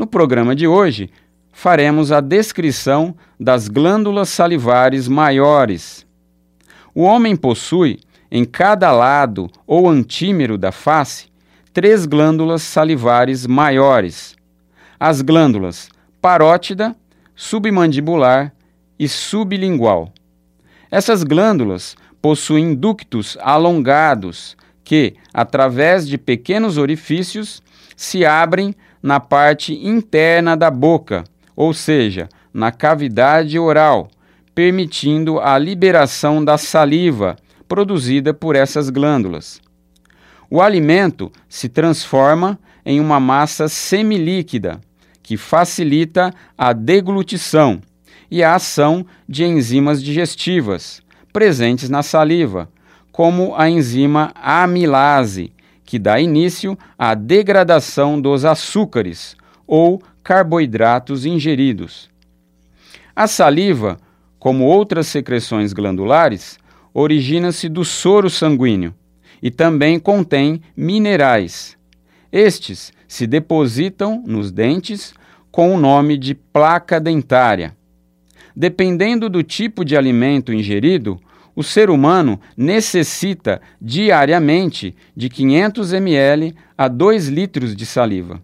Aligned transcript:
no 0.00 0.06
programa 0.06 0.56
de 0.56 0.66
hoje, 0.66 1.10
faremos 1.52 2.10
a 2.10 2.22
descrição 2.22 3.14
das 3.38 3.68
glândulas 3.68 4.30
salivares 4.30 5.06
maiores. 5.06 6.06
O 6.94 7.02
homem 7.02 7.36
possui, 7.36 8.00
em 8.30 8.42
cada 8.46 8.90
lado 8.92 9.50
ou 9.66 9.86
antímero 9.86 10.56
da 10.56 10.72
face, 10.72 11.26
três 11.74 12.06
glândulas 12.06 12.62
salivares 12.62 13.46
maiores: 13.46 14.34
as 14.98 15.20
glândulas 15.20 15.90
parótida, 16.18 16.96
submandibular 17.36 18.54
e 18.98 19.06
sublingual. 19.06 20.14
Essas 20.90 21.22
glândulas 21.22 21.94
possuem 22.22 22.74
ductos 22.74 23.36
alongados 23.42 24.56
que, 24.82 25.16
através 25.32 26.08
de 26.08 26.16
pequenos 26.16 26.78
orifícios, 26.78 27.62
se 27.94 28.24
abrem 28.24 28.74
na 29.02 29.20
parte 29.20 29.74
interna 29.74 30.56
da 30.56 30.70
boca, 30.70 31.24
ou 31.56 31.72
seja, 31.72 32.28
na 32.52 32.70
cavidade 32.70 33.58
oral, 33.58 34.08
permitindo 34.54 35.38
a 35.38 35.56
liberação 35.58 36.44
da 36.44 36.58
saliva 36.58 37.36
produzida 37.68 38.34
por 38.34 38.56
essas 38.56 38.90
glândulas. 38.90 39.60
O 40.50 40.60
alimento 40.60 41.30
se 41.48 41.68
transforma 41.68 42.58
em 42.84 42.98
uma 42.98 43.20
massa 43.20 43.68
semilíquida, 43.68 44.80
que 45.22 45.36
facilita 45.36 46.34
a 46.58 46.72
deglutição 46.72 47.80
e 48.28 48.42
a 48.42 48.56
ação 48.56 49.06
de 49.28 49.44
enzimas 49.44 50.02
digestivas 50.02 51.00
presentes 51.32 51.88
na 51.88 52.02
saliva, 52.02 52.68
como 53.12 53.54
a 53.54 53.68
enzima 53.68 54.32
amilase, 54.34 55.52
que 55.90 55.98
dá 55.98 56.20
início 56.20 56.78
à 56.96 57.14
degradação 57.14 58.20
dos 58.20 58.44
açúcares 58.44 59.36
ou 59.66 60.00
carboidratos 60.22 61.26
ingeridos. 61.26 62.08
A 63.14 63.26
saliva, 63.26 63.98
como 64.38 64.66
outras 64.66 65.08
secreções 65.08 65.72
glandulares, 65.72 66.60
origina-se 66.94 67.68
do 67.68 67.84
soro 67.84 68.30
sanguíneo 68.30 68.94
e 69.42 69.50
também 69.50 69.98
contém 69.98 70.62
minerais. 70.76 71.76
Estes 72.30 72.92
se 73.08 73.26
depositam 73.26 74.22
nos 74.24 74.52
dentes 74.52 75.12
com 75.50 75.74
o 75.74 75.80
nome 75.80 76.16
de 76.16 76.36
placa 76.36 77.00
dentária. 77.00 77.76
Dependendo 78.54 79.28
do 79.28 79.42
tipo 79.42 79.84
de 79.84 79.96
alimento 79.96 80.52
ingerido, 80.52 81.20
o 81.60 81.62
ser 81.62 81.90
humano 81.90 82.40
necessita 82.56 83.60
diariamente 83.78 84.96
de 85.14 85.28
500 85.28 85.92
ml 85.92 86.54
a 86.76 86.88
2 86.88 87.28
litros 87.28 87.76
de 87.76 87.84
saliva. 87.84 88.40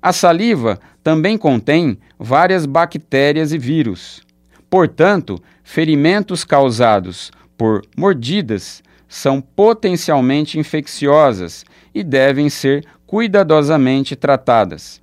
A 0.00 0.12
saliva 0.12 0.78
também 1.02 1.36
contém 1.36 1.98
várias 2.16 2.66
bactérias 2.66 3.52
e 3.52 3.58
vírus. 3.58 4.22
Portanto, 4.70 5.42
ferimentos 5.64 6.44
causados 6.44 7.32
por 7.58 7.82
mordidas 7.96 8.80
são 9.08 9.40
potencialmente 9.40 10.56
infecciosas 10.56 11.64
e 11.92 12.04
devem 12.04 12.48
ser 12.48 12.86
cuidadosamente 13.08 14.14
tratadas. 14.14 15.02